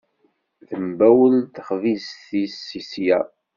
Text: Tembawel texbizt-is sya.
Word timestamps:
Tembawel 0.67 1.35
texbizt-is 1.55 2.59
sya. 2.89 3.19